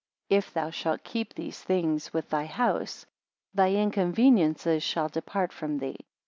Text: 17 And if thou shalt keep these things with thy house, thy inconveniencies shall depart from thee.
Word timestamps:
17 0.31 0.35
And 0.39 0.43
if 0.43 0.51
thou 0.55 0.69
shalt 0.71 1.03
keep 1.03 1.35
these 1.35 1.61
things 1.61 2.11
with 2.11 2.27
thy 2.31 2.47
house, 2.47 3.05
thy 3.53 3.73
inconveniencies 3.75 4.81
shall 4.81 5.09
depart 5.09 5.53
from 5.53 5.77
thee. 5.77 5.99